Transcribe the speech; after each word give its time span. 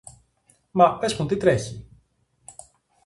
Μα 0.71 0.97
πες 0.97 1.15
μου 1.17 1.25
τι 1.25 1.37
τρέχει; 1.37 1.85